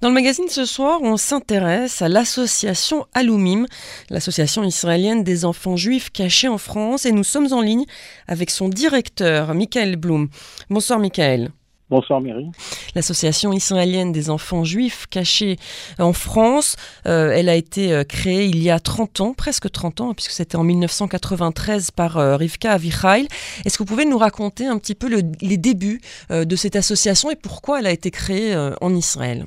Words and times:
Dans 0.00 0.08
le 0.08 0.14
magazine 0.14 0.48
ce 0.48 0.64
soir, 0.64 1.00
on 1.02 1.18
s'intéresse 1.18 2.00
à 2.00 2.08
l'association 2.08 3.04
Aloumim, 3.12 3.66
l'association 4.08 4.64
israélienne 4.64 5.24
des 5.24 5.44
enfants 5.44 5.76
juifs 5.76 6.08
cachés 6.08 6.48
en 6.48 6.56
France, 6.56 7.04
et 7.04 7.12
nous 7.12 7.22
sommes 7.22 7.52
en 7.52 7.60
ligne 7.60 7.84
avec 8.26 8.48
son 8.48 8.70
directeur, 8.70 9.52
Michael 9.52 9.96
Blum. 9.96 10.30
Bonsoir 10.70 11.00
Michael. 11.00 11.50
Bonsoir 11.90 12.22
Mary. 12.22 12.46
L'association 12.94 13.52
israélienne 13.52 14.10
des 14.10 14.30
enfants 14.30 14.64
juifs 14.64 15.06
cachés 15.10 15.58
en 15.98 16.14
France, 16.14 16.76
euh, 17.06 17.32
elle 17.32 17.50
a 17.50 17.54
été 17.54 17.92
euh, 17.92 18.02
créée 18.02 18.46
il 18.46 18.62
y 18.62 18.70
a 18.70 18.80
30 18.80 19.20
ans, 19.20 19.34
presque 19.34 19.70
30 19.70 20.00
ans, 20.00 20.14
puisque 20.14 20.30
c'était 20.30 20.56
en 20.56 20.64
1993 20.64 21.90
par 21.90 22.16
euh, 22.16 22.36
Rivka 22.36 22.72
Avichail. 22.72 23.28
Est-ce 23.66 23.76
que 23.76 23.82
vous 23.82 23.88
pouvez 23.88 24.06
nous 24.06 24.18
raconter 24.18 24.66
un 24.66 24.78
petit 24.78 24.94
peu 24.94 25.08
les 25.42 25.56
débuts 25.58 26.00
de 26.30 26.56
cette 26.56 26.76
association 26.76 27.30
et 27.30 27.36
pourquoi 27.36 27.80
elle 27.80 27.86
a 27.86 27.92
été 27.92 28.10
créée 28.10 28.56
en 28.80 28.94
Israël? 28.94 29.44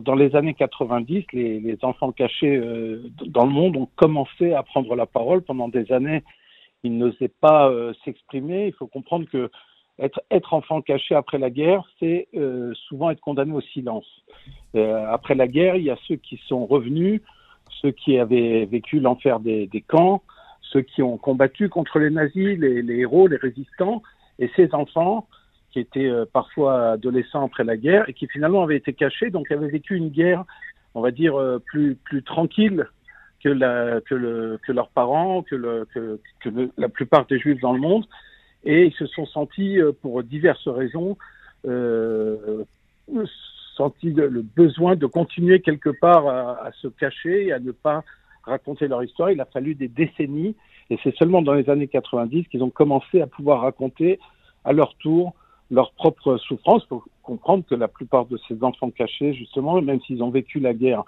Dans 0.00 0.14
les 0.14 0.34
années 0.34 0.54
90, 0.54 1.26
les, 1.32 1.78
enfants 1.82 2.12
cachés 2.12 2.60
dans 3.26 3.44
le 3.44 3.52
monde 3.52 3.76
ont 3.76 3.88
commencé 3.96 4.52
à 4.52 4.62
prendre 4.62 4.94
la 4.96 5.06
parole. 5.06 5.42
Pendant 5.42 5.68
des 5.68 5.92
années, 5.92 6.24
ils 6.82 6.96
n'osaient 6.96 7.32
pas 7.40 7.72
s'exprimer. 8.04 8.66
Il 8.66 8.72
faut 8.72 8.88
comprendre 8.88 9.26
que 9.30 9.50
être, 9.98 10.52
enfant 10.52 10.82
caché 10.82 11.14
après 11.14 11.38
la 11.38 11.50
guerre, 11.50 11.82
c'est 11.98 12.28
euh, 12.34 12.72
souvent 12.88 13.10
être 13.10 13.20
condamné 13.20 13.52
au 13.52 13.60
silence. 13.60 14.06
Euh, 14.74 15.06
après 15.08 15.34
la 15.34 15.48
guerre, 15.48 15.76
il 15.76 15.84
y 15.84 15.90
a 15.90 15.96
ceux 16.06 16.16
qui 16.16 16.40
sont 16.48 16.66
revenus, 16.66 17.22
ceux 17.80 17.92
qui 17.92 18.18
avaient 18.18 18.66
vécu 18.66 19.00
l'enfer 19.00 19.40
des, 19.40 19.66
des, 19.66 19.80
camps, 19.80 20.22
ceux 20.60 20.82
qui 20.82 21.02
ont 21.02 21.16
combattu 21.16 21.68
contre 21.68 21.98
les 21.98 22.10
nazis, 22.10 22.58
les, 22.58 22.82
les 22.82 22.98
héros, 22.98 23.26
les 23.26 23.36
résistants, 23.36 24.02
et 24.38 24.50
ces 24.54 24.74
enfants 24.74 25.26
qui 25.76 25.80
étaient 25.80 26.08
euh, 26.08 26.24
parfois 26.32 26.92
adolescents 26.92 27.44
après 27.44 27.62
la 27.62 27.76
guerre 27.76 28.08
et 28.08 28.14
qui 28.14 28.26
finalement 28.28 28.62
avaient 28.62 28.76
été 28.78 28.94
cachés, 28.94 29.28
donc 29.28 29.52
avaient 29.52 29.68
vécu 29.68 29.94
une 29.94 30.08
guerre, 30.08 30.44
on 30.94 31.02
va 31.02 31.10
dire, 31.10 31.38
euh, 31.38 31.58
plus, 31.58 31.96
plus 31.96 32.22
tranquille 32.22 32.86
que, 33.44 33.50
que, 34.00 34.14
le, 34.14 34.58
que 34.66 34.72
leurs 34.72 34.88
parents, 34.88 35.42
que, 35.42 35.86
la 36.78 36.88
plupart 36.88 37.26
des 37.26 37.38
juifs 37.38 37.60
dans 37.60 37.74
le 37.74 37.80
monde 37.80 38.06
et 38.64 38.86
ils 38.86 38.94
se 38.94 39.06
sont 39.06 39.26
sentis, 39.26 39.78
euh, 39.78 39.92
pour 39.92 40.22
diverses 40.22 40.66
raisons, 40.66 41.18
euh, 41.66 42.64
senti 43.76 44.10
le 44.10 44.40
besoin 44.40 44.96
de 44.96 45.04
continuer 45.04 45.60
quelque 45.60 45.90
part 45.90 46.26
à, 46.26 46.72
se 46.80 46.88
cacher 46.88 47.48
et 47.48 47.52
à 47.52 47.58
ne 47.58 47.72
pas 47.72 48.02
raconter 48.44 48.88
leur 48.88 49.04
histoire. 49.04 49.30
Il 49.30 49.40
a 49.42 49.44
fallu 49.44 49.74
des 49.74 49.88
décennies, 49.88 50.56
et 50.88 50.98
c'est 51.04 51.14
seulement 51.16 51.42
dans 51.42 51.52
les 51.52 51.68
années 51.68 51.86
90 51.86 52.48
qu'ils 52.48 52.62
ont 52.62 52.70
commencé 52.70 53.20
à 53.20 53.26
pouvoir 53.26 53.60
raconter 53.60 54.18
à 54.64 54.72
leur 54.72 54.94
tour 54.96 55.34
leur 55.70 55.92
propre 55.92 56.36
souffrance. 56.38 56.84
pour 56.86 57.04
comprendre 57.22 57.64
que 57.68 57.74
la 57.74 57.88
plupart 57.88 58.26
de 58.26 58.38
ces 58.48 58.62
enfants 58.62 58.90
cachés, 58.90 59.34
justement, 59.34 59.80
même 59.82 60.00
s'ils 60.02 60.22
ont 60.22 60.30
vécu 60.30 60.60
la 60.60 60.74
guerre 60.74 61.02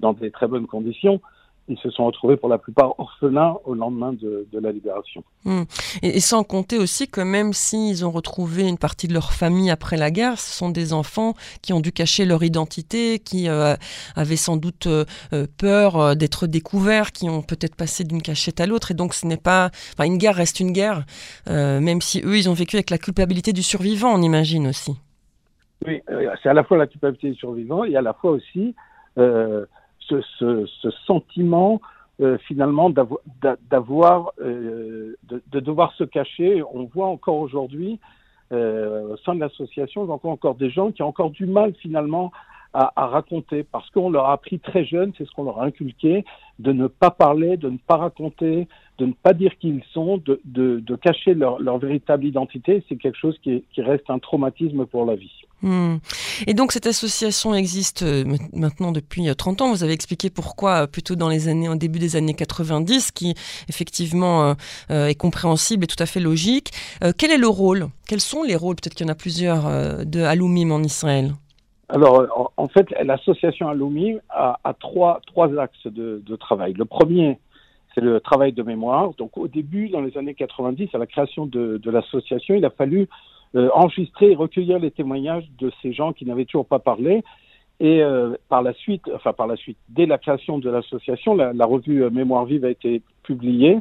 dans 0.00 0.12
des 0.12 0.30
très 0.30 0.46
bonnes 0.46 0.66
conditions, 0.66 1.20
ils 1.68 1.78
se 1.78 1.90
sont 1.90 2.06
retrouvés 2.06 2.36
pour 2.36 2.48
la 2.48 2.58
plupart 2.58 2.98
orphelins 2.98 3.56
au 3.64 3.74
lendemain 3.74 4.12
de, 4.12 4.46
la 4.52 4.72
libération. 4.72 5.22
Hmm. 5.44 5.62
Et, 6.02 6.20
sans 6.20 6.42
compter 6.42 6.78
aussi 6.78 7.08
que 7.08 7.20
même 7.20 7.52
s'ils 7.52 8.04
ont 8.04 8.10
retrouvé 8.10 8.66
une 8.66 8.78
partie 8.78 9.06
de 9.06 9.12
leur 9.12 9.32
famille 9.32 9.70
après 9.70 9.96
la 9.96 10.10
guerre, 10.10 10.38
ce 10.38 10.56
sont 10.56 10.70
des 10.70 10.92
enfants 10.92 11.34
qui 11.62 11.72
ont 11.72 11.80
dû 11.80 11.92
cacher 11.92 12.24
leur 12.24 12.42
identité, 12.42 13.18
qui 13.18 13.48
euh, 13.48 13.74
avaient 14.16 14.36
sans 14.36 14.56
doute 14.56 14.86
euh, 14.86 15.04
euh, 15.32 15.46
peur 15.58 16.16
d'être 16.16 16.46
découverts, 16.46 17.12
qui 17.12 17.28
ont 17.28 17.42
peut-être 17.42 17.76
passé 17.76 18.04
d'une 18.04 18.22
cachette 18.22 18.60
à 18.60 18.66
l'autre. 18.66 18.90
Et 18.90 18.94
donc 18.94 19.14
ce 19.14 19.26
n'est 19.26 19.36
pas... 19.36 19.70
Enfin, 19.92 20.04
une 20.04 20.18
guerre 20.18 20.34
reste 20.34 20.60
une 20.60 20.72
guerre, 20.72 21.04
même 21.46 22.00
si 22.00 22.22
eux, 22.24 22.36
ils 22.36 22.48
ont 22.48 22.54
vécu 22.54 22.76
avec 22.76 22.90
la 22.90 22.98
culpabilité 22.98 23.52
du 23.52 23.62
survivant, 23.62 24.14
on 24.14 24.22
imagine 24.22 24.66
aussi. 24.66 24.92
Oui, 25.86 26.02
c'est 26.42 26.48
à 26.48 26.54
la 26.54 26.64
fois 26.64 26.76
la 26.76 26.86
culpabilité 26.86 27.30
du 27.30 27.36
survivant 27.36 27.84
et 27.84 27.94
à 27.96 28.02
la 28.02 28.14
fois 28.14 28.32
aussi 28.32 28.74
ce, 30.08 30.66
ce, 30.66 30.90
sentiment 31.06 31.80
euh, 32.20 32.38
finalement 32.38 32.90
d'avoir 32.90 34.32
euh, 34.40 35.16
de, 35.24 35.42
de, 35.50 35.60
devoir 35.60 35.92
se 35.94 36.04
cacher. 36.04 36.62
On 36.72 36.84
voit 36.84 37.06
encore 37.06 37.36
aujourd'hui 37.36 37.98
euh, 38.52 39.12
au 39.12 39.16
sein 39.18 39.34
de 39.34 39.40
l'association, 39.40 40.02
on 40.02 40.30
encore 40.30 40.54
des 40.54 40.70
gens 40.70 40.90
qui 40.90 41.02
ont 41.02 41.08
encore 41.08 41.30
du 41.30 41.46
mal 41.46 41.74
finalement 41.74 42.32
à, 42.72 42.92
à 42.96 43.06
raconter 43.06 43.62
parce 43.62 43.88
qu'on 43.90 44.10
leur 44.10 44.26
a 44.26 44.32
appris 44.32 44.58
très 44.58 44.84
jeune, 44.84 45.12
c'est 45.16 45.26
ce 45.26 45.30
qu'on 45.32 45.44
leur 45.44 45.60
a 45.60 45.64
inculqué, 45.64 46.24
de 46.58 46.72
ne 46.72 46.86
pas 46.86 47.10
parler, 47.10 47.56
de 47.56 47.70
ne 47.70 47.78
pas 47.78 47.96
raconter, 47.96 48.68
de 48.98 49.06
ne 49.06 49.12
pas 49.12 49.32
dire 49.32 49.56
qui 49.58 49.68
ils 49.68 49.84
sont, 49.92 50.18
de, 50.18 50.40
de, 50.44 50.80
de 50.80 50.96
cacher 50.96 51.34
leur, 51.34 51.60
leur, 51.60 51.78
véritable 51.78 52.24
identité. 52.24 52.82
C'est 52.88 52.96
quelque 52.96 53.18
chose 53.18 53.38
qui, 53.42 53.64
qui, 53.72 53.82
reste 53.82 54.08
un 54.10 54.18
traumatisme 54.18 54.86
pour 54.86 55.04
la 55.04 55.14
vie. 55.14 55.44
Hmm. 55.62 55.96
Et 56.46 56.54
donc 56.54 56.70
cette 56.70 56.86
association 56.86 57.52
existe 57.54 58.02
euh, 58.02 58.24
maintenant 58.52 58.92
depuis 58.92 59.28
30 59.34 59.60
euh, 59.60 59.64
ans. 59.64 59.70
Vous 59.70 59.82
avez 59.82 59.92
expliqué 59.92 60.30
pourquoi 60.30 60.82
euh, 60.82 60.86
plutôt 60.86 61.16
dans 61.16 61.28
les 61.28 61.48
années, 61.48 61.68
au 61.68 61.74
début 61.74 61.98
des 61.98 62.14
années 62.14 62.34
90, 62.34 63.10
qui 63.10 63.34
effectivement 63.68 64.54
est 64.88 65.14
compréhensible 65.14 65.84
et 65.84 65.86
tout 65.86 66.00
à 66.02 66.06
fait 66.06 66.20
logique. 66.20 66.72
Quel 67.16 67.30
est 67.30 67.38
le 67.38 67.48
rôle? 67.48 67.88
Quels 68.06 68.20
sont 68.20 68.42
les 68.42 68.56
rôles? 68.56 68.76
Peut-être 68.76 68.94
qu'il 68.94 69.06
y 69.06 69.08
en 69.08 69.12
a 69.12 69.16
plusieurs 69.16 69.66
euh, 69.66 70.04
de 70.04 70.20
Aloumim 70.20 70.70
en 70.70 70.82
Israël. 70.82 71.32
Alors, 71.88 72.52
en, 72.56 72.68
fait, 72.68 72.86
l'association 73.02 73.68
Aloumim 73.68 74.18
a, 74.28 74.58
trois, 74.78 75.20
axes 75.58 75.86
de, 75.86 76.36
travail. 76.36 76.74
Le 76.74 76.84
premier, 76.84 77.38
c'est 77.94 78.02
le 78.02 78.20
travail 78.20 78.52
de 78.52 78.62
mémoire. 78.62 79.14
Donc, 79.16 79.38
au 79.38 79.48
début, 79.48 79.88
dans 79.88 80.02
les 80.02 80.16
années 80.18 80.34
90, 80.34 80.90
à 80.94 80.98
la 80.98 81.06
création 81.06 81.46
de 81.46 81.90
l'association, 81.90 82.54
il 82.54 82.64
a 82.64 82.70
fallu 82.70 83.08
euh, 83.56 83.70
enregistrer 83.72 84.32
et 84.32 84.34
recueillir 84.34 84.78
les 84.78 84.90
témoignages 84.90 85.48
de 85.58 85.72
ces 85.80 85.94
gens 85.94 86.12
qui 86.12 86.26
n'avaient 86.26 86.44
toujours 86.44 86.66
pas 86.66 86.78
parlé. 86.78 87.22
Et 87.80 88.02
euh, 88.02 88.34
par 88.48 88.60
la 88.62 88.74
suite, 88.74 89.04
enfin 89.14 89.32
par 89.32 89.46
la 89.46 89.56
suite, 89.56 89.78
dès 89.88 90.04
la 90.04 90.18
création 90.18 90.58
de 90.58 90.68
l'association, 90.68 91.34
la, 91.34 91.64
revue 91.64 92.02
euh, 92.02 92.10
Mémoire 92.10 92.44
vive 92.44 92.64
a 92.64 92.70
été 92.70 93.02
publiée. 93.22 93.78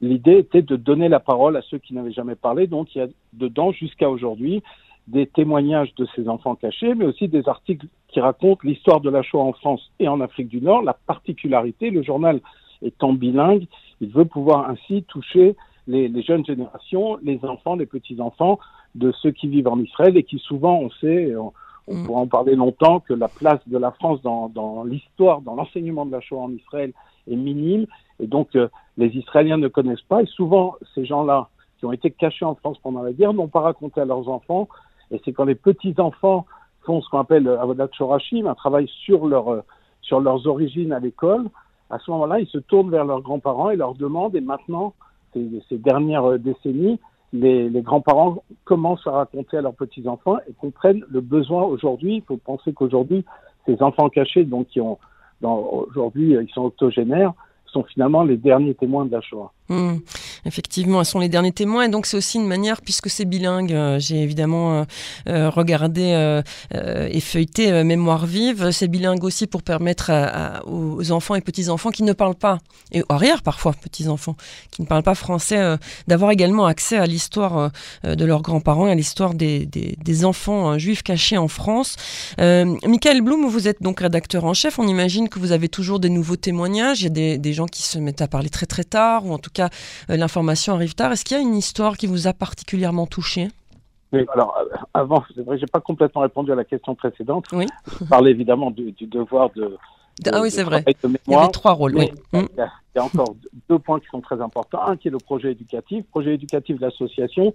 L'idée 0.00 0.38
était 0.38 0.62
de 0.62 0.76
donner 0.76 1.08
la 1.08 1.20
parole 1.20 1.56
à 1.56 1.62
ceux 1.62 1.78
qui 1.78 1.92
n'avaient 1.92 2.12
jamais 2.12 2.36
parlé. 2.36 2.66
Donc, 2.66 2.94
il 2.94 2.98
y 2.98 3.00
a 3.02 3.08
dedans, 3.34 3.70
jusqu'à 3.72 4.08
aujourd'hui, 4.08 4.62
des 5.08 5.26
témoignages 5.26 5.94
de 5.96 6.06
ces 6.16 6.28
enfants 6.28 6.54
cachés, 6.54 6.94
mais 6.94 7.04
aussi 7.04 7.28
des 7.28 7.48
articles 7.48 7.86
qui 8.08 8.20
racontent 8.20 8.60
l'histoire 8.64 9.00
de 9.00 9.10
la 9.10 9.22
Shoah 9.22 9.42
en 9.42 9.52
France 9.52 9.90
et 9.98 10.08
en 10.08 10.20
Afrique 10.20 10.48
du 10.48 10.60
Nord. 10.60 10.82
La 10.82 10.94
particularité, 10.94 11.90
le 11.90 12.02
journal 12.02 12.40
étant 12.80 13.12
bilingue, 13.12 13.66
il 14.00 14.08
veut 14.08 14.24
pouvoir 14.24 14.70
ainsi 14.70 15.02
toucher 15.04 15.56
les 15.88 16.22
jeunes 16.22 16.46
générations, 16.46 17.18
les 17.22 17.44
enfants, 17.44 17.74
les 17.74 17.86
petits-enfants 17.86 18.58
de 18.94 19.12
ceux 19.22 19.30
qui 19.30 19.48
vivent 19.48 19.68
en 19.68 19.78
Israël 19.78 20.16
et 20.16 20.22
qui 20.22 20.38
souvent, 20.38 20.78
on 20.78 20.90
sait, 20.90 21.34
on, 21.36 21.52
on 21.88 21.96
mm. 21.96 22.06
pourra 22.06 22.20
en 22.20 22.26
parler 22.26 22.54
longtemps, 22.54 23.00
que 23.00 23.14
la 23.14 23.28
place 23.28 23.60
de 23.66 23.78
la 23.78 23.90
France 23.92 24.22
dans, 24.22 24.48
dans 24.48 24.84
l'histoire, 24.84 25.40
dans 25.40 25.54
l'enseignement 25.54 26.06
de 26.06 26.12
la 26.12 26.20
Shoah 26.20 26.42
en 26.42 26.52
Israël 26.52 26.92
est 27.28 27.36
minime. 27.36 27.86
Et 28.20 28.26
donc, 28.26 28.54
euh, 28.54 28.68
les 28.96 29.08
Israéliens 29.08 29.56
ne 29.56 29.68
connaissent 29.68 30.02
pas. 30.02 30.22
Et 30.22 30.26
souvent, 30.26 30.76
ces 30.94 31.04
gens-là, 31.04 31.48
qui 31.78 31.86
ont 31.86 31.92
été 31.92 32.10
cachés 32.10 32.44
en 32.44 32.54
France 32.54 32.78
pendant 32.82 33.02
la 33.02 33.12
guerre, 33.12 33.32
n'ont 33.32 33.48
pas 33.48 33.60
raconté 33.60 34.00
à 34.00 34.04
leurs 34.04 34.28
enfants. 34.28 34.68
Et 35.10 35.20
c'est 35.24 35.32
quand 35.32 35.44
les 35.44 35.54
petits-enfants 35.54 36.46
font 36.82 37.00
ce 37.00 37.08
qu'on 37.08 37.18
appelle 37.18 37.48
euh, 37.48 37.60
Avodat 37.60 37.88
Shorashim, 37.92 38.46
un 38.46 38.54
travail 38.54 38.88
sur, 39.04 39.26
leur, 39.26 39.48
euh, 39.48 39.62
sur 40.00 40.20
leurs 40.20 40.46
origines 40.46 40.92
à 40.92 41.00
l'école, 41.00 41.48
à 41.90 41.98
ce 41.98 42.10
moment-là, 42.10 42.40
ils 42.40 42.46
se 42.46 42.58
tournent 42.58 42.90
vers 42.90 43.04
leurs 43.04 43.20
grands-parents 43.20 43.70
et 43.70 43.76
leur 43.76 43.94
demandent, 43.94 44.34
et 44.34 44.40
maintenant, 44.40 44.94
ces, 45.34 45.46
ces 45.68 45.76
dernières 45.76 46.38
décennies, 46.38 46.98
les, 47.32 47.68
les 47.68 47.82
grands-parents 47.82 48.42
commencent 48.64 49.06
à 49.06 49.12
raconter 49.12 49.56
à 49.56 49.62
leurs 49.62 49.74
petits-enfants 49.74 50.38
et 50.48 50.52
comprennent 50.60 51.04
le 51.10 51.20
besoin 51.20 51.62
aujourd'hui. 51.62 52.16
Il 52.16 52.22
faut 52.22 52.36
penser 52.36 52.72
qu'aujourd'hui, 52.72 53.24
ces 53.66 53.80
enfants 53.82 54.08
cachés, 54.08 54.44
donc 54.44 54.68
qui 54.68 54.80
ont, 54.80 54.98
aujourd'hui, 55.42 56.32
ils 56.32 56.52
sont 56.52 56.64
octogénaires, 56.64 57.32
sont 57.66 57.84
finalement 57.84 58.22
les 58.22 58.36
derniers 58.36 58.74
témoins 58.74 59.06
de 59.06 59.12
la 59.12 59.20
Shoah. 59.20 59.52
Mmh. 59.68 59.96
Effectivement, 60.44 61.00
elles 61.00 61.06
sont 61.06 61.20
les 61.20 61.28
derniers 61.28 61.52
témoins. 61.52 61.84
Et 61.84 61.88
donc, 61.88 62.06
c'est 62.06 62.16
aussi 62.16 62.38
une 62.38 62.46
manière, 62.46 62.80
puisque 62.82 63.08
c'est 63.08 63.24
bilingue, 63.24 63.72
euh, 63.72 63.98
j'ai 64.00 64.20
évidemment 64.22 64.74
euh, 64.74 64.84
euh, 65.28 65.50
regardé 65.50 66.02
et 66.72 67.20
feuilleté 67.20 67.84
Mémoire 67.84 68.26
vive. 68.26 68.70
C'est 68.70 68.88
bilingue 68.88 69.24
aussi 69.24 69.46
pour 69.46 69.62
permettre 69.62 70.10
aux 70.66 71.10
enfants 71.12 71.34
et 71.34 71.40
petits-enfants 71.40 71.90
qui 71.90 72.02
ne 72.02 72.12
parlent 72.12 72.34
pas, 72.34 72.58
et 72.92 73.02
arrière 73.08 73.42
parfois, 73.42 73.72
petits-enfants, 73.72 74.36
qui 74.70 74.82
ne 74.82 74.86
parlent 74.86 75.02
pas 75.02 75.14
français, 75.14 75.76
d'avoir 76.08 76.30
également 76.30 76.66
accès 76.66 76.96
à 76.96 77.06
l'histoire 77.06 77.70
de 78.04 78.24
leurs 78.24 78.42
grands-parents 78.42 78.88
et 78.88 78.92
à 78.92 78.94
l'histoire 78.94 79.34
des, 79.34 79.66
des, 79.66 80.24
enfants 80.24 80.78
juifs 80.78 81.02
cachés 81.02 81.38
en 81.38 81.48
France. 81.48 81.96
Michael 82.38 83.22
Blum, 83.22 83.46
vous 83.46 83.68
êtes 83.68 83.82
donc 83.82 84.00
rédacteur 84.00 84.44
en 84.44 84.54
chef. 84.54 84.78
On 84.78 84.88
imagine 84.88 85.28
que 85.28 85.38
vous 85.38 85.52
avez 85.52 85.68
toujours 85.68 86.00
des 86.00 86.10
nouveaux 86.10 86.36
témoignages. 86.36 87.00
Il 87.00 87.04
y 87.04 87.06
a 87.06 87.10
des, 87.10 87.38
des 87.38 87.52
gens 87.52 87.66
qui 87.66 87.82
se 87.82 87.98
mettent 87.98 88.22
à 88.22 88.28
parler 88.28 88.48
très 88.48 88.66
très 88.66 88.84
tard, 88.84 89.26
ou 89.26 89.32
en 89.32 89.38
tout 89.38 89.50
cas 89.52 89.68
euh, 90.10 90.16
l'information 90.32 90.72
arrive 90.72 90.94
tard. 90.94 91.12
Est-ce 91.12 91.26
qu'il 91.26 91.36
y 91.36 91.40
a 91.40 91.42
une 91.42 91.54
histoire 91.54 91.98
qui 91.98 92.06
vous 92.06 92.26
a 92.26 92.32
particulièrement 92.32 93.06
touché? 93.06 93.48
Oui, 94.14 94.24
alors 94.32 94.56
euh, 94.56 94.76
avant, 94.94 95.22
c'est 95.34 95.44
vrai, 95.44 95.58
j'ai 95.58 95.66
pas 95.66 95.80
complètement 95.80 96.22
répondu 96.22 96.50
à 96.50 96.54
la 96.54 96.64
question 96.64 96.94
précédente. 96.94 97.44
Oui. 97.52 97.66
Je 98.00 98.04
parlais 98.06 98.30
évidemment 98.30 98.70
du, 98.70 98.92
du 98.92 99.06
devoir 99.06 99.50
de, 99.50 99.76
de, 100.24 100.30
ah 100.32 100.40
oui, 100.40 100.50
c'est 100.50 100.62
vrai. 100.62 100.84
Il 101.04 101.18
y 101.28 101.34
avait 101.34 101.48
trois 101.48 101.72
rôles. 101.72 101.96
Oui. 101.96 102.10
Il, 102.32 102.38
y 102.38 102.60
a, 102.62 102.70
il 102.94 102.96
y 102.96 102.98
a 102.98 103.04
encore 103.04 103.34
deux 103.68 103.78
points 103.78 104.00
qui 104.00 104.06
sont 104.10 104.22
très 104.22 104.40
importants. 104.40 104.82
Un 104.86 104.96
qui 104.96 105.08
est 105.08 105.10
le 105.10 105.18
projet 105.18 105.52
éducatif. 105.52 106.06
Projet 106.06 106.32
éducatif 106.32 106.78
de 106.78 106.86
l'association, 106.86 107.52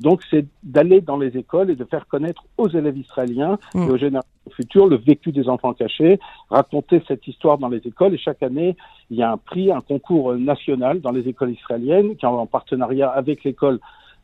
Donc, 0.00 0.22
c'est 0.30 0.44
d'aller 0.62 1.00
dans 1.00 1.16
les 1.16 1.36
écoles 1.38 1.70
et 1.70 1.76
de 1.76 1.84
faire 1.84 2.06
connaître 2.06 2.44
aux 2.58 2.68
élèves 2.68 2.98
israéliens 2.98 3.58
Mm. 3.74 3.82
et 3.82 3.90
aux 3.90 3.96
générations 3.96 4.30
futures 4.50 4.86
le 4.86 4.96
vécu 4.96 5.32
des 5.32 5.48
enfants 5.48 5.72
cachés, 5.72 6.20
raconter 6.50 7.02
cette 7.08 7.26
histoire 7.26 7.58
dans 7.58 7.68
les 7.68 7.78
écoles. 7.78 8.14
Et 8.14 8.18
chaque 8.18 8.42
année, 8.42 8.76
il 9.10 9.16
y 9.16 9.22
a 9.22 9.32
un 9.32 9.36
prix, 9.38 9.72
un 9.72 9.80
concours 9.80 10.34
national 10.34 11.00
dans 11.00 11.10
les 11.12 11.26
écoles 11.28 11.50
israéliennes, 11.52 12.16
qui 12.16 12.24
est 12.24 12.28
en 12.28 12.46
partenariat 12.46 13.08
avec 13.10 13.42
l'école 13.44 13.80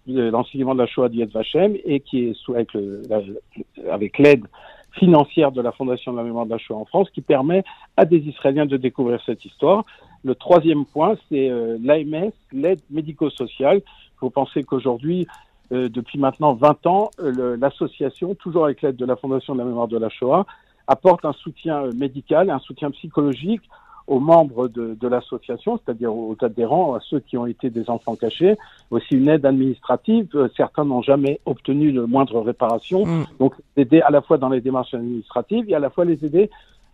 de 0.06 0.22
l'enseignement 0.30 0.74
de 0.74 0.80
la 0.80 0.86
Shoah 0.86 1.08
d'Yad 1.08 1.30
Vashem 1.30 1.76
et 1.84 2.00
qui 2.00 2.25
est 2.28 2.34
sous, 2.34 2.54
avec 2.54 2.72
le- 2.75 3.02
la- 3.08 3.92
avec 3.92 4.18
l'aide 4.18 4.44
financière 4.92 5.52
de 5.52 5.62
la 5.62 5.72
Fondation 5.72 6.12
de 6.12 6.18
la 6.18 6.22
mémoire 6.25 6.44
de 6.44 6.50
la 6.50 6.58
Shoah 6.58 6.76
en 6.76 6.84
France, 6.84 7.08
qui 7.10 7.20
permet 7.22 7.64
à 7.96 8.04
des 8.04 8.18
Israéliens 8.18 8.66
de 8.66 8.76
découvrir 8.76 9.20
cette 9.25 9.44
histoire. 9.44 9.84
Le 10.25 10.34
troisième 10.34 10.84
point, 10.84 11.14
c'est 11.28 11.48
euh, 11.50 11.78
l'AMS, 11.82 12.30
l'aide 12.52 12.80
médico-sociale. 12.90 13.78
Il 13.86 14.18
faut 14.18 14.30
penser 14.30 14.62
qu'aujourd'hui, 14.62 15.26
euh, 15.72 15.88
depuis 15.88 16.19
maintenant 16.19 16.54
20 16.54 16.86
ans, 16.86 17.10
euh, 17.20 17.56
l'association, 17.58 18.34
toujours 18.34 18.64
avec 18.66 18.82
l'aide 18.82 18.96
de 18.96 19.06
la 19.06 19.16
Fondation 19.16 19.54
de 19.54 19.58
la 19.58 19.64
mémoire 19.64 19.88
de 19.88 19.98
la 19.98 20.10
Shoah, 20.10 20.44
apporte 20.86 21.24
un 21.24 21.32
soutien 21.32 21.84
euh, 21.84 21.92
médical, 21.92 22.50
un 22.50 22.58
soutien 22.58 22.90
psychologique 22.90 23.62
aux 24.06 24.20
membres 24.20 24.69
de, 24.69 24.94
de 25.00 25.08
l'association, 25.08 25.78
c'est-à-dire 25.78 26.14
aux 26.14 26.36
adhérents, 26.42 26.94
à 26.94 27.00
ceux 27.00 27.20
qui 27.20 27.38
ont 27.38 27.46
été 27.46 27.70
des 27.70 27.88
enfants 27.88 28.16
cachés, 28.16 28.58
aussi 28.90 29.14
une 29.14 29.28
aide 29.28 29.46
administrative. 29.46 30.28
Certains 30.56 30.84
n'ont 30.84 31.02
jamais 31.02 31.40
obtenu 31.46 31.92
de 31.92 32.02
moindre 32.02 32.40
réparation. 32.40 33.06
Mm. 33.06 33.25
Donc, 33.38 33.54
aider 33.76 34.00
à 34.00 34.10
la 34.10 34.20
fois 34.20 34.38
dans 34.38 34.48
les 34.48 34.60
démarches 34.60 34.92
administratives 34.92 35.70
et 35.70 35.75
à 35.75 35.78
la 35.78 35.88
fois 35.88 36.04
les 36.04 36.22
aider 36.25 36.50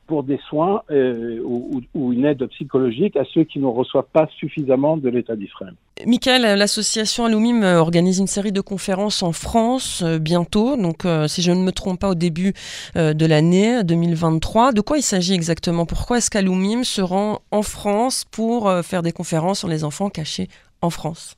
pour 0.09 0.25
des 0.25 0.41
soins 0.49 0.83
euh, 0.91 1.39
ou, 1.45 2.13
une 2.13 2.25
aide 2.25 2.45
psychologique 2.47 3.17
à 3.17 3.25
ceux 3.33 3.45
qui 3.45 3.61
ne 3.61 3.67
reçoivent 3.67 4.09
pas 4.13 4.27
suffisamment 4.39 4.97
de 4.97 5.09
l'État 5.11 5.37
d'Israël. 5.37 5.75
Michael, 6.07 6.59
l'association 6.59 7.27
Alumim 7.27 7.63
euh, 7.63 7.79
organise 7.79 8.19
une 8.19 8.27
série 8.27 8.51
de 8.51 8.63
conférences 8.63 9.23
en 9.23 9.33
France 9.33 10.03
euh, 10.05 10.19
bientôt, 10.19 10.77
donc 10.77 11.05
euh, 11.05 11.29
si 11.29 11.43
je 11.43 11.53
ne 11.53 11.63
me 11.63 11.73
trompe 11.73 12.01
pas 12.01 12.09
au 12.09 12.15
début 12.15 12.55
de 12.95 13.27
l'année 13.27 13.85
2023. 13.85 14.73
De 14.73 14.81
quoi 14.81 14.97
il 14.97 15.03
s'agit 15.03 15.35
exactement? 15.35 15.85
Pourquoi 15.85 16.19
est-ce 16.19 16.31
qu'Alumim 16.31 16.85
se 16.85 17.03
rend 17.03 17.41
en 17.51 17.63
France 17.63 18.25
pour 18.25 18.71
faire 18.83 19.03
des 19.03 19.13
conférences 19.13 19.59
sur 19.59 19.69
les 19.69 19.85
enfants 19.85 20.09
cachés 20.09 20.49
en 20.81 20.89
France? 20.91 21.37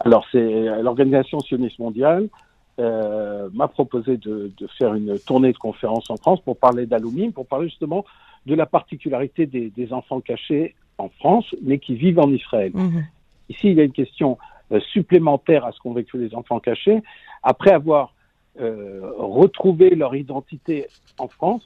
Alors, 0.00 0.26
c'est 0.30 0.82
l'organisation 0.82 1.40
sioniste 1.40 1.78
mondiale 1.78 2.28
euh, 2.80 3.48
m'a 3.52 3.68
proposé 3.68 4.16
de, 4.16 4.50
de 4.58 4.66
faire 4.78 4.94
une 4.94 5.16
tournée 5.20 5.52
de 5.52 5.58
conférences 5.58 6.10
en 6.10 6.16
France 6.16 6.40
pour 6.40 6.56
parler 6.56 6.86
d'Alumim, 6.86 7.30
pour 7.30 7.46
parler 7.46 7.68
justement 7.68 8.04
de 8.46 8.54
la 8.54 8.66
particularité 8.66 9.46
des, 9.46 9.70
des 9.70 9.92
enfants 9.92 10.20
cachés 10.20 10.74
en 10.98 11.08
France, 11.08 11.46
mais 11.62 11.78
qui 11.78 11.94
vivent 11.94 12.18
en 12.18 12.30
Israël. 12.30 12.72
Mhm. 12.74 13.04
Ici, 13.48 13.68
il 13.68 13.74
y 13.74 13.80
a 13.80 13.84
une 13.84 13.92
question 13.92 14.38
euh, 14.72 14.80
supplémentaire 14.80 15.64
à 15.64 15.70
ce 15.70 15.78
qu'ont 15.78 15.92
vécu 15.92 16.18
les 16.18 16.34
enfants 16.34 16.58
cachés. 16.58 17.00
Après 17.44 17.70
avoir 17.70 18.12
euh, 18.60 19.08
retrouvé 19.18 19.90
leur 19.90 20.16
identité 20.16 20.88
en 21.18 21.28
France, 21.28 21.62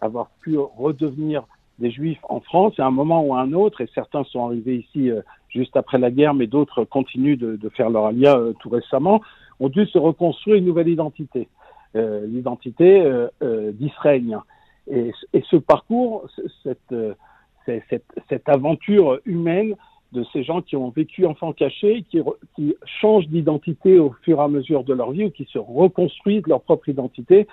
avoir 0.00 0.30
pu 0.40 0.58
redevenir 0.58 1.44
des 1.78 1.92
juifs 1.92 2.24
en 2.28 2.40
France, 2.40 2.74
à 2.78 2.86
un 2.86 2.90
moment 2.90 3.22
ou 3.22 3.34
à 3.34 3.40
un 3.40 3.52
autre, 3.52 3.82
et 3.82 3.88
certains 3.94 4.24
sont 4.24 4.46
arrivés 4.46 4.78
ici 4.78 5.10
juste 5.48 5.76
après 5.76 5.98
la 5.98 6.10
guerre, 6.10 6.34
mais 6.34 6.46
d'autres 6.46 6.84
continuent 6.84 7.38
de, 7.38 7.56
de 7.56 7.68
faire 7.70 7.88
leur 7.88 8.06
alia 8.06 8.38
tout 8.60 8.68
récemment, 8.68 9.22
ont 9.60 9.68
dû 9.68 9.86
se 9.86 9.98
reconstruire 9.98 10.56
une 10.56 10.64
nouvelle 10.64 10.88
identité, 10.88 11.48
euh, 11.94 12.26
l'identité 12.26 13.02
euh, 13.02 13.28
euh. 13.42 13.72
Et, 14.86 15.12
ce 15.48 15.56
parcours, 15.56 16.26
cette, 16.64 16.78
euh, 16.92 17.14
cette, 17.66 18.04
cette 18.28 18.48
aventure 18.48 19.20
humaine 19.24 19.74
de 20.12 20.24
ces 20.32 20.42
gens 20.42 20.62
qui 20.62 20.74
ont 20.74 20.90
vécu 20.90 21.26
enfants 21.26 21.52
cachés, 21.52 22.04
qui, 22.10 22.20
qui 22.56 22.74
changent 23.00 23.28
d'identité 23.28 23.98
au 23.98 24.12
fur 24.22 24.38
et 24.38 24.42
à 24.42 24.48
mesure 24.48 24.82
de 24.82 24.92
leur 24.92 25.12
vie 25.12 25.26
ou 25.26 25.30
qui 25.30 25.44
se 25.44 25.58
reconstruisent 25.58 26.46
leur 26.48 26.62
propre 26.62 26.88
identité. 26.88 27.46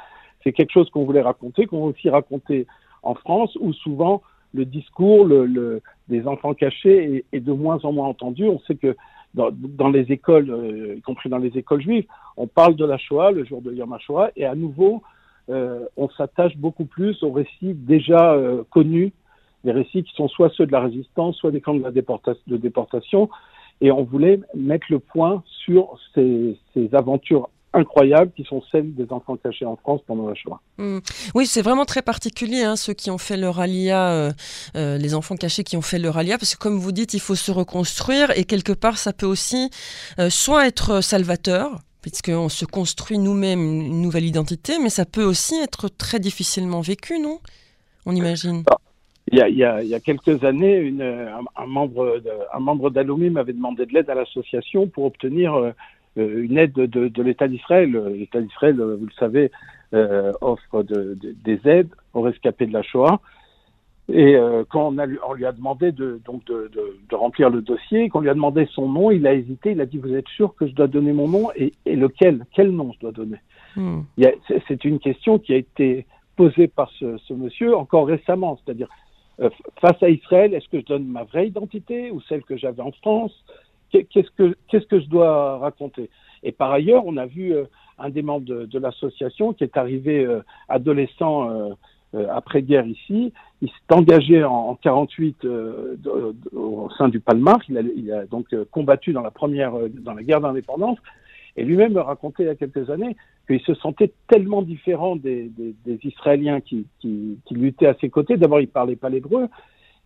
C'est 0.44 0.53
quelque 0.53 0.71
chose 0.71 0.89
qu'on 0.89 1.03
voulait 1.03 1.21
raconter, 1.21 1.68
qu'on 1.68 1.86
veut 1.86 1.94
aussi 1.94 2.10
raconter 2.10 2.65
en 3.03 3.13
France, 3.13 3.56
où 3.60 3.74
souvent 3.74 4.24
le 4.53 4.65
discours 4.65 5.25
le, 5.25 5.45
le, 5.45 5.81
des 6.07 6.25
enfants 6.25 6.53
cachés 6.53 7.18
est, 7.18 7.38
est 7.38 7.39
de 7.42 7.51
moins 7.51 7.80
en 7.83 7.92
moins 7.92 8.07
entendu. 8.07 8.48
On 8.48 8.60
sait 8.62 8.75
que 8.75 8.95
dans, 9.38 9.89
les 9.89 10.12
écoles, 10.12 10.50
euh, 10.50 10.95
y 10.98 11.01
compris 11.01 11.30
dans 11.30 11.38
les 11.38 11.57
écoles 11.57 11.81
juives, 11.81 12.06
on 12.36 12.48
parle 12.48 12.75
de 12.75 12.86
la 12.86 12.98
Shoah, 12.98 13.31
le 13.31 13.45
jour 13.45 13.62
de 13.62 13.72
Yom 13.72 13.94
HaShoah, 13.94 14.31
et 14.36 14.45
à 14.45 14.56
nouveau, 14.56 15.01
euh, 15.50 15.86
on 15.95 16.10
s'attache 16.10 16.57
beaucoup 16.57 16.86
plus 16.86 17.22
aux 17.24 17.31
récits 17.31 17.74
déjà 17.74 18.34
euh, 18.34 18.63
connus 18.69 19.13
des 19.63 19.72
récits 19.72 20.04
qui 20.04 20.13
sont 20.16 20.28
soit 20.28 20.50
ceux 20.56 20.66
de 20.66 20.72
la 20.72 20.81
résistance, 20.81 21.38
soit 21.38 21.51
des 21.51 21.62
camps 21.62 21.74
de, 21.74 21.84
la 21.84 21.92
de 21.92 22.57
déportation. 22.57 23.30
Et 23.81 23.92
on 23.92 24.04
voulait 24.04 24.39
mettre 24.56 24.88
le 24.89 25.00
point 25.00 25.44
sur 25.66 26.00
ces 26.16 26.57
aventures 26.94 27.50
incroyables 27.77 28.31
qui 28.35 28.44
sont 28.44 28.62
celles 28.71 28.94
des 28.94 29.12
enfants 29.12 29.38
cachés 29.38 29.65
en 29.65 29.75
France 29.75 30.01
pendant 30.06 30.27
la 30.27 30.35
Shoah. 30.35 30.59
Mm. 30.77 31.00
Oui, 31.35 31.45
c'est 31.45 31.62
vraiment 31.62 31.85
très 31.85 32.01
particulier, 32.01 32.63
hein, 32.63 32.75
ceux 32.75 32.94
qui 32.94 33.09
ont 33.12 33.18
fait 33.18 33.38
leur 33.38 33.59
alia, 33.59 34.12
euh, 34.12 34.31
euh, 34.75 34.97
les 34.97 35.13
enfants 35.13 35.35
cachés 35.35 35.63
qui 35.63 35.77
ont 35.77 35.81
fait 35.81 36.00
leur 36.00 36.18
alia, 36.18 36.38
parce 36.38 36.56
que 36.56 36.59
comme 36.59 36.77
vous 36.77 36.91
dites, 36.91 37.13
il 37.13 37.19
faut 37.19 37.35
se 37.35 37.51
reconstruire 37.51 38.31
et 38.38 38.44
quelque 38.44 38.74
part, 38.74 38.97
ça 38.97 39.13
peut 39.13 39.25
aussi 39.25 39.69
euh, 40.19 40.29
soit 40.29 40.68
être 40.68 41.01
salvateur, 41.01 41.79
puisqu'on 42.01 42.50
se 42.50 42.65
construit 42.65 43.18
nous-mêmes 43.18 43.59
une 43.59 44.01
nouvelle 44.01 44.25
identité, 44.25 44.74
mais 44.81 44.89
ça 44.89 45.06
peut 45.06 45.24
aussi 45.24 45.56
être 45.56 45.89
très 45.89 46.19
difficilement 46.19 46.81
vécu, 46.81 47.19
non? 47.19 47.39
On 48.06 48.15
imagine. 48.15 48.63
Il 49.29 49.38
y, 49.38 49.41
a, 49.41 49.50
il, 49.50 49.57
y 49.57 49.65
a, 49.65 49.83
il 49.83 49.89
y 49.89 49.94
a, 49.94 50.00
quelques 50.00 50.45
années, 50.45 50.77
une, 50.77 51.01
un, 51.01 51.44
un, 51.57 51.65
membre 51.65 52.21
de, 52.24 52.31
un 52.53 52.59
membre 52.59 52.89
m'avait 53.29 53.51
demandé 53.51 53.85
de 53.85 53.94
l'aide 53.94 54.09
à 54.09 54.15
l'association 54.15 54.88
pour 54.88 55.03
obtenir 55.03 55.74
une 56.17 56.57
aide 56.57 56.73
de, 56.73 57.21
l'État 57.21 57.47
d'Israël. 57.47 57.91
L'État 57.91 58.41
d'Israël, 58.41 58.75
vous 58.75 59.05
le 59.05 59.13
savez, 59.19 59.51
euh, 59.93 60.33
offre 60.41 60.83
de, 60.83 61.17
des 61.43 61.59
aides 61.65 61.93
aux 62.13 62.21
rescapés 62.21 62.65
de 62.65 62.73
la 62.73 62.83
Shoah. 62.83 63.21
Et 64.09 64.35
euh, 64.35 64.63
quand 64.69 64.87
on, 64.87 64.97
a, 64.97 65.05
on, 65.27 65.33
lui 65.33 65.45
a 65.45 65.51
demandé 65.51 65.91
de, 65.91 66.21
donc 66.25 66.45
de, 66.45 66.71
de, 67.09 67.15
remplir 67.15 67.49
le 67.49 67.61
dossier, 67.61 68.07
qu'on 68.09 68.21
lui 68.21 68.29
a 68.29 68.33
demandé 68.33 68.65
son 68.71 68.87
nom, 68.87 69.11
il 69.11 69.27
a 69.27 69.33
hésité. 69.33 69.71
Il 69.71 69.81
a 69.81 69.85
dit 69.85 69.97
Vous 69.97 70.13
êtes 70.13 70.27
sûr 70.29 70.55
que 70.55 70.65
je 70.65 70.73
dois 70.73 70.87
donner 70.87 71.11
mon 71.11 71.27
nom 71.27 71.49
et, 71.55 71.73
et 71.85 71.95
lequel? 71.95 72.45
Quel 72.53 72.71
nom 72.71 72.93
je 72.93 72.99
dois 72.99 73.11
donner? 73.11 73.37
Hmm. 73.75 74.01
C'est 74.67 74.85
une 74.85 74.99
question 74.99 75.39
qui 75.39 75.53
a 75.53 75.57
été 75.57 76.05
posée 76.37 76.67
par 76.67 76.89
ce, 76.99 77.17
ce 77.17 77.33
monsieur 77.33 77.75
encore 77.75 78.07
récemment. 78.07 78.57
C'est-à-dire, 78.63 78.87
euh, 79.39 79.49
face 79.81 80.01
à 80.01 80.09
Israël, 80.09 80.53
est-ce 80.53 80.67
que 80.69 80.79
je 80.79 80.85
donne 80.85 81.05
ma 81.05 81.23
vraie 81.23 81.47
identité 81.47 82.11
ou 82.11 82.21
celle 82.21 82.43
que 82.43 82.57
j'avais 82.57 82.81
en 82.81 82.91
France? 82.91 83.43
Qu'est-ce 83.92 84.86
que 84.86 85.00
je 85.00 85.07
dois 85.07 85.57
raconter? 85.57 86.10
Et 86.44 86.51
par 86.51 86.72
ailleurs, 86.72 87.06
on 87.06 87.18
a 87.18 87.25
vu 87.25 87.54
euh, 87.54 87.66
un 87.98 88.10
des 88.10 88.22
membres 88.22 88.45
de, 88.45 88.80
l'association 88.80 89.54
qui 89.54 89.63
est 89.63 89.78
arrivé 89.78 90.25
euh, 90.25 90.42
adolescent 90.69 91.50
euh, 92.13 92.28
après-guerre 92.31 92.88
ici. 92.88 93.34
Il 93.62 93.69
s'est 93.69 93.94
engagé 93.94 94.44
en, 94.44 94.53
en 94.53 94.75
48 94.75 95.38
de, 95.41 96.00
de, 96.00 96.36
au 96.56 96.89
sein 96.98 97.10
du 97.10 97.20
Palmar. 97.20 97.60
Il 97.70 98.12
a, 98.12 98.25
donc 98.25 98.48
combattu 98.72 99.13
dans 99.13 99.22
la 99.22 99.32
première 99.32 99.74
dans 99.89 100.13
la 100.13 100.24
guerre 100.24 100.41
d'indépendance. 100.41 100.98
Et 101.58 101.63
lui-même 101.63 101.94
me 101.94 102.01
racontait 102.01 102.44
il 102.44 102.46
y 102.46 102.50
a 102.50 102.56
quelques 102.56 102.89
années 102.89 103.17
qu'il 103.48 103.60
se 103.62 103.74
sentait 103.75 104.12
tellement 104.27 104.62
différent 104.62 105.15
des, 105.15 105.51
Israéliens 106.03 106.62
qui, 106.62 106.86
luttaient 107.50 107.88
à 107.88 107.96
ses 107.96 108.10
côtés. 108.10 108.38
D'abord, 108.38 108.62
il 108.62 108.67
parlait 108.67 108.96
pas 108.96 109.10
l'hébreu, 109.10 109.48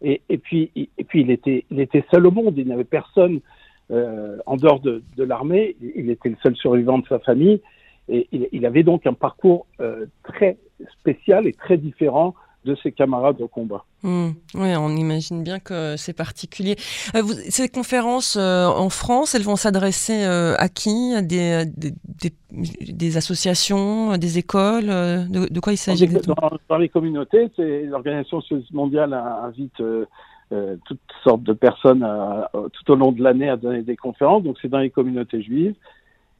et, 0.02 0.22
puis, 0.42 0.72
il 0.76 1.32
était 1.32 2.06
seul 2.10 2.26
au 2.26 2.32
monde. 2.32 2.58
Il 2.58 2.68
n'avait 2.68 2.84
personne 2.84 3.42
euh, 3.92 4.38
en 4.46 4.58
dehors 4.58 4.80
de, 4.80 5.04
de 5.18 5.24
l'armée. 5.24 5.76
Il 5.82 6.10
était 6.10 6.30
le 6.30 6.38
seul 6.42 6.56
survivant 6.56 7.00
de 7.00 7.08
sa 7.08 7.20
famille, 7.20 7.62
et 8.10 8.28
il, 8.32 8.48
il 8.52 8.66
avait 8.66 8.84
donc 8.84 9.06
un 9.06 9.14
parcours 9.14 9.68
euh, 9.80 10.06
très 10.24 10.58
spécial 11.00 11.48
et 11.48 11.54
très 11.54 11.78
différent 11.78 12.34
de 12.66 12.76
ses 12.76 12.92
camarades 12.92 13.42
au 13.42 13.48
combat. 13.48 13.86
Mmh, 14.04 14.30
oui, 14.56 14.76
on 14.78 14.96
imagine 14.96 15.44
bien 15.44 15.60
que 15.60 15.96
c'est 15.98 16.14
particulier. 16.14 16.76
Euh, 17.16 17.22
vous, 17.22 17.34
ces 17.34 17.70
conférences 17.70 18.38
euh, 18.40 18.68
en 18.68 18.90
France, 18.90 19.34
elles 19.34 19.42
vont 19.42 19.56
s'adresser 19.56 20.24
euh, 20.24 20.54
à 20.58 20.70
qui? 20.70 21.14
À 21.16 21.22
des, 21.22 21.66
des, 21.66 21.92
des, 22.10 22.94
des, 22.94 23.18
associations, 23.18 24.18
des 24.18 24.38
écoles 24.38 24.88
de, 24.88 25.52
de, 25.52 25.60
quoi 25.60 25.74
il 25.74 25.78
s'agit? 25.78 26.08
Dans, 26.08 26.52
dans, 26.70 26.78
les 26.78 26.90
communautés, 26.90 27.52
l'Organisation 27.58 28.42
mondiale 28.72 29.14
invite 29.14 29.82
toutes 30.86 31.00
sortes 31.24 31.43
de 31.43 31.53
personnes 31.53 32.03
à, 32.03 32.51
tout 32.53 32.91
au 32.91 32.96
long 32.96 33.12
de 33.12 33.24
l'année 33.24 33.50
à 33.50 33.58
donner 33.58 33.81
des 33.81 33.96
conférences. 33.96 34.43
Donc 34.43 34.58
c'est 34.62 34.70
dans 34.70 34.79
les 34.79 34.89
communautés 34.89 35.41
juives. 35.41 35.75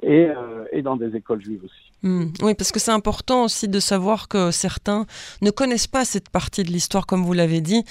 Et, 0.03 0.25
euh, 0.25 0.65
et, 0.71 0.81
dans 0.81 0.95
des 0.95 1.15
écoles 1.15 1.43
juives 1.43 1.63
aussi. 1.63 1.91
Mmh. 2.01 2.33
Oui, 2.41 2.55
parce 2.55 2.71
que 2.71 2.79
c'est 2.79 2.89
important 2.89 3.43
aussi 3.43 3.67
de 3.67 3.79
savoir 3.79 4.27
que 4.27 4.49
certains 4.49 5.05
ne 5.43 5.51
connaissent 5.51 5.85
pas 5.85 6.05
cette 6.05 6.29
partie 6.29 6.63
de 6.63 6.69
l'histoire, 6.69 7.05
comme 7.05 7.23
vous 7.23 7.33
l'avez 7.33 7.61
dit. 7.61 7.83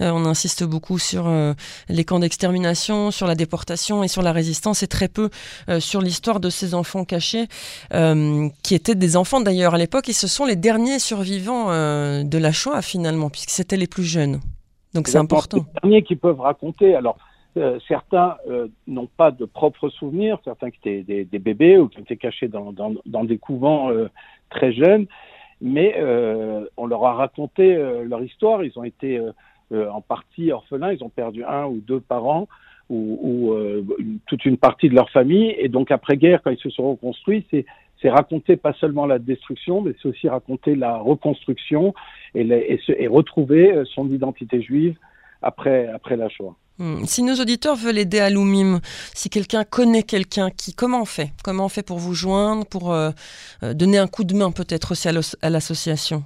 Euh, 0.00 0.12
on 0.14 0.24
insiste 0.26 0.62
beaucoup 0.62 1.00
sur 1.00 1.26
euh, 1.26 1.54
les 1.88 2.04
camps 2.04 2.20
d'extermination, 2.20 3.10
sur 3.10 3.26
la 3.26 3.34
déportation 3.34 4.04
et 4.04 4.08
sur 4.08 4.22
la 4.22 4.30
résistance, 4.30 4.84
et 4.84 4.86
très 4.86 5.08
peu 5.08 5.28
euh, 5.68 5.80
sur 5.80 6.00
l'histoire 6.00 6.38
de 6.38 6.50
ces 6.50 6.72
enfants 6.72 7.04
cachés, 7.04 7.48
euh, 7.92 8.48
qui 8.62 8.76
étaient 8.76 8.94
des 8.94 9.16
enfants 9.16 9.40
d'ailleurs 9.40 9.74
à 9.74 9.78
l'époque, 9.78 10.08
et 10.08 10.12
ce 10.12 10.28
sont 10.28 10.44
les 10.44 10.54
derniers 10.54 11.00
survivants 11.00 11.72
euh, 11.72 12.22
de 12.22 12.38
la 12.38 12.52
Shoah 12.52 12.80
finalement, 12.80 13.28
puisque 13.28 13.50
c'était 13.50 13.76
les 13.76 13.88
plus 13.88 14.04
jeunes. 14.04 14.40
Donc 14.96 15.08
c'est 15.08 15.18
important. 15.18 15.58
Les 15.58 15.80
derniers 15.80 16.02
qui 16.02 16.16
peuvent 16.16 16.40
raconter. 16.40 16.94
Alors, 16.94 17.18
euh, 17.56 17.78
certains 17.86 18.36
euh, 18.48 18.68
n'ont 18.86 19.08
pas 19.16 19.30
de 19.30 19.44
propres 19.44 19.88
souvenirs, 19.88 20.38
certains 20.44 20.70
qui 20.70 20.78
étaient 20.78 21.02
des, 21.02 21.24
des 21.24 21.38
bébés 21.38 21.78
ou 21.78 21.88
qui 21.88 22.00
étaient 22.00 22.16
cachés 22.16 22.48
dans, 22.48 22.72
dans, 22.72 22.92
dans 23.06 23.24
des 23.24 23.38
couvents 23.38 23.90
euh, 23.90 24.08
très 24.50 24.72
jeunes, 24.72 25.06
mais 25.60 25.96
on 26.76 26.86
leur 26.86 27.04
a 27.06 27.14
raconté 27.14 27.74
leur 28.04 28.22
histoire. 28.22 28.62
Ils 28.62 28.78
ont 28.78 28.84
été 28.84 29.18
en 29.72 30.02
partie 30.02 30.52
orphelins, 30.52 30.92
ils 30.92 31.02
ont 31.02 31.08
perdu 31.08 31.44
un 31.44 31.64
ou 31.64 31.78
deux 31.78 32.00
parents 32.00 32.46
ou, 32.90 33.18
ou 33.22 33.56
toute 34.26 34.44
une 34.44 34.58
partie 34.58 34.90
de 34.90 34.94
leur 34.94 35.08
famille, 35.10 35.54
et 35.58 35.68
donc 35.68 35.90
après-guerre, 35.90 36.42
quand 36.42 36.50
ils 36.50 36.58
se 36.58 36.68
sont 36.68 36.90
reconstruits, 36.90 37.46
c'est 37.50 37.64
c'est 38.00 38.10
raconter 38.10 38.56
pas 38.56 38.72
seulement 38.74 39.06
la 39.06 39.18
destruction, 39.18 39.80
mais 39.80 39.94
c'est 40.00 40.08
aussi 40.08 40.28
raconter 40.28 40.74
la 40.74 40.98
reconstruction 40.98 41.94
et, 42.34 42.42
et, 42.42 42.80
et 42.88 43.06
retrouver 43.08 43.82
son 43.94 44.08
identité 44.10 44.60
juive 44.62 44.96
après, 45.42 45.86
après 45.88 46.16
la 46.16 46.28
Shoah. 46.28 46.56
Hmm. 46.78 47.04
Si 47.04 47.22
nos 47.22 47.34
auditeurs 47.34 47.74
veulent 47.74 47.96
aider 47.96 48.20
à 48.20 48.28
Loumim, 48.28 48.80
si 49.14 49.30
quelqu'un 49.30 49.64
connaît 49.64 50.02
quelqu'un 50.02 50.50
qui, 50.50 50.74
comment 50.74 51.00
on 51.00 51.06
fait? 51.06 51.32
Comment 51.42 51.64
on 51.66 51.68
fait 51.70 51.82
pour 51.82 51.98
vous 51.98 52.12
joindre, 52.12 52.66
pour 52.66 52.92
euh, 52.92 53.10
euh, 53.62 53.72
donner 53.72 53.96
un 53.96 54.06
coup 54.06 54.24
de 54.24 54.34
main 54.34 54.50
peut-être 54.50 54.92
aussi 54.92 55.08
à 55.08 55.50
l'association? 55.50 56.24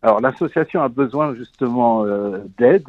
Alors 0.00 0.20
l'association 0.20 0.80
a 0.80 0.88
besoin 0.88 1.34
justement 1.34 2.06
euh, 2.06 2.38
d'aide, 2.56 2.84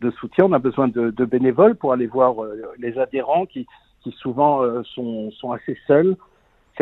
de 0.00 0.10
soutien. 0.12 0.46
On 0.46 0.52
a 0.52 0.58
besoin 0.58 0.88
de, 0.88 1.10
de 1.10 1.24
bénévoles 1.26 1.74
pour 1.74 1.92
aller 1.92 2.06
voir 2.06 2.34
les 2.78 2.98
adhérents 2.98 3.44
qui, 3.44 3.66
qui 4.02 4.12
souvent 4.12 4.62
sont, 4.84 5.30
sont, 5.32 5.52
assez 5.52 5.76
seuls, 5.86 6.16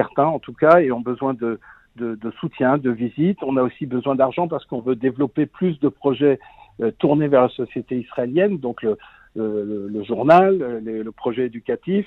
certains 0.00 0.26
en 0.26 0.38
tout 0.38 0.52
cas, 0.54 0.80
et 0.80 0.90
ont 0.92 1.00
besoin 1.00 1.35
de, 1.35 1.59
soutien, 2.40 2.78
de 2.78 2.90
visite. 2.90 3.38
On 3.42 3.57
a 3.57 3.62
aussi 3.62 3.87
besoin 3.87 4.14
d'argent 4.14 4.49
parce 4.49 4.64
qu'on 4.64 4.80
veut 4.80 4.97
développer 4.97 5.47
plus 5.47 5.78
de 5.80 5.88
projets 5.88 6.38
tournés 6.99 7.28
vers 7.28 7.42
la 7.42 7.49
société 7.50 7.99
israélienne. 7.99 8.59
Donc 8.59 8.83
le, 8.83 10.04
journal, 10.04 10.59
le, 10.83 11.02
le, 11.02 11.12
projet 11.12 11.47
éducatif. 11.47 12.07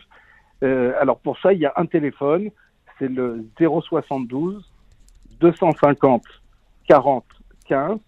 Euh, 0.63 0.93
alors 0.99 1.19
pour 1.19 1.37
ça, 1.39 1.53
il 1.53 1.59
y 1.59 1.65
a 1.65 1.73
un 1.75 1.85
téléphone, 1.85 2.49
c'est 2.97 3.09
le 3.09 3.45
072 3.59 4.63
250 5.39 6.23
40 6.87 7.25
15. 7.67 7.99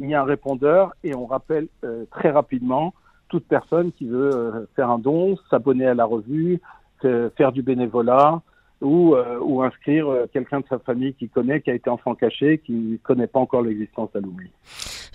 Il 0.00 0.08
y 0.08 0.14
a 0.14 0.22
un 0.22 0.24
répondeur 0.24 0.92
et 1.04 1.14
on 1.14 1.26
rappelle 1.26 1.68
euh, 1.84 2.04
très 2.10 2.30
rapidement 2.30 2.94
toute 3.28 3.46
personne 3.46 3.92
qui 3.92 4.06
veut 4.06 4.30
euh, 4.34 4.66
faire 4.76 4.90
un 4.90 4.98
don, 4.98 5.36
s'abonner 5.50 5.86
à 5.86 5.94
la 5.94 6.04
revue, 6.04 6.60
faire 7.00 7.50
du 7.50 7.62
bénévolat, 7.62 8.42
ou, 8.82 9.14
euh, 9.14 9.38
ou 9.40 9.62
inscrire 9.62 10.08
euh, 10.08 10.26
quelqu'un 10.32 10.60
de 10.60 10.66
sa 10.68 10.78
famille 10.78 11.14
qui 11.14 11.28
connaît, 11.28 11.60
qui 11.60 11.70
a 11.70 11.74
été 11.74 11.88
enfant 11.88 12.14
caché, 12.14 12.58
qui 12.58 12.72
ne 12.72 12.96
connaît 12.98 13.26
pas 13.26 13.40
encore 13.40 13.62
l'existence 13.62 14.10
l'oubli. 14.14 14.50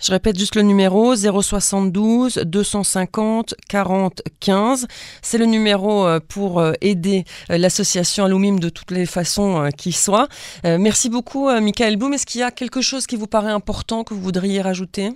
Je 0.00 0.10
répète 0.12 0.38
juste 0.38 0.56
le 0.56 0.62
numéro 0.62 1.14
072 1.14 2.38
250 2.44 3.54
40 3.68 4.22
15. 4.40 4.86
C'est 5.22 5.38
le 5.38 5.46
numéro 5.46 6.06
euh, 6.06 6.18
pour 6.20 6.62
aider 6.80 7.24
l'association 7.48 8.24
Alumim 8.24 8.58
de 8.58 8.68
toutes 8.68 8.90
les 8.90 9.06
façons 9.06 9.68
qui 9.76 9.92
soit. 9.92 10.28
Merci 10.64 11.10
beaucoup, 11.10 11.48
Michael 11.60 11.96
Blum. 11.96 12.12
Est-ce 12.12 12.26
qu'il 12.26 12.40
y 12.40 12.44
a 12.44 12.50
quelque 12.50 12.80
chose 12.80 13.06
qui 13.06 13.16
vous 13.16 13.26
paraît 13.26 13.52
important 13.52 14.04
que 14.04 14.14
vous 14.14 14.20
voudriez 14.20 14.60
rajouter? 14.60 15.10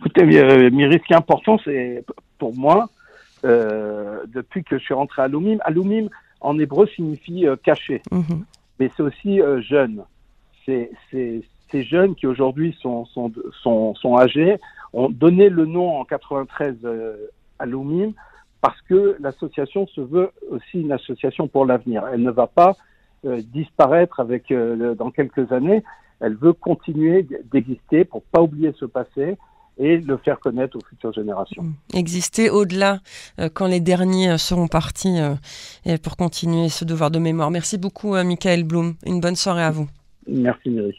Écoutez, 0.00 0.24
Myri, 0.24 0.98
ce 0.98 1.06
qui 1.06 1.12
est 1.12 1.16
important, 1.16 1.58
c'est 1.64 2.04
pour 2.38 2.56
moi, 2.56 2.88
euh, 3.44 4.20
depuis 4.26 4.62
que 4.62 4.78
je 4.78 4.82
suis 4.82 4.94
rentré 4.94 5.22
à 5.22 5.24
Alumim, 5.24 5.58
Alumim, 5.64 6.08
en 6.42 6.58
hébreu 6.58 6.86
signifie 6.86 7.46
euh, 7.46 7.56
caché, 7.56 8.02
mhm. 8.10 8.44
mais 8.78 8.90
c'est 8.96 9.02
aussi 9.02 9.40
euh, 9.40 9.60
jeune. 9.60 10.04
C'est 10.64 10.90
ces 11.10 11.82
jeunes 11.82 12.14
qui 12.14 12.26
aujourd'hui 12.26 12.76
sont, 12.80 13.04
sont, 13.06 13.32
sont, 13.62 13.94
sont, 13.94 14.18
âgés 14.18 14.58
ont 14.92 15.08
donné 15.08 15.48
le 15.48 15.64
nom 15.64 15.98
en 15.98 16.04
93 16.04 16.76
euh, 16.84 17.16
à 17.58 17.66
Lumim 17.66 18.12
parce 18.60 18.80
que 18.82 19.16
l'association 19.18 19.86
se 19.88 20.02
veut 20.02 20.30
aussi 20.50 20.82
une 20.82 20.92
association 20.92 21.48
pour 21.48 21.64
l'avenir. 21.64 22.04
Elle 22.12 22.22
ne 22.22 22.30
va 22.30 22.46
pas 22.46 22.76
euh, 23.24 23.40
disparaître 23.52 24.20
avec 24.20 24.52
dans 24.52 25.10
quelques 25.10 25.50
années. 25.50 25.82
Elle 26.20 26.36
veut 26.36 26.52
continuer 26.52 27.26
d'exister 27.50 28.04
pour 28.04 28.22
pas 28.22 28.42
oublier 28.42 28.72
ce 28.78 28.84
passé 28.84 29.36
et 29.78 29.98
le 29.98 30.16
faire 30.18 30.38
connaître 30.40 30.76
aux 30.76 30.84
futures 30.88 31.12
générations. 31.12 31.62
Mm. 31.62 31.74
Exister 31.94 32.50
au-delà 32.50 32.98
euh, 33.38 33.48
quand 33.52 33.66
les 33.66 33.80
derniers 33.80 34.30
euh, 34.30 34.38
seront 34.38 34.68
partis 34.68 35.20
euh, 35.20 35.34
et 35.84 35.98
pour 35.98 36.16
continuer 36.16 36.68
ce 36.68 36.84
devoir 36.84 37.10
de 37.10 37.18
mémoire. 37.18 37.50
Merci 37.50 37.78
beaucoup, 37.78 38.14
Michael 38.14 38.64
Blum. 38.64 38.94
Une 39.06 39.20
bonne 39.20 39.36
soirée 39.36 39.64
à 39.64 39.70
vous. 39.70 39.88
Merci, 40.26 40.70
Miri. 40.70 40.96